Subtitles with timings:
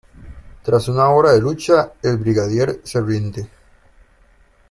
[0.63, 3.47] Tras una hora de lucha el brigadier se rinde.